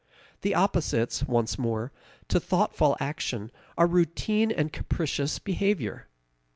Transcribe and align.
The 0.41 0.55
opposites, 0.55 1.23
once 1.25 1.59
more, 1.59 1.91
to 2.27 2.39
thoughtful 2.39 2.97
action 2.99 3.51
are 3.77 3.85
routine 3.85 4.51
and 4.51 4.73
capricious 4.73 5.37
behavior. 5.37 6.07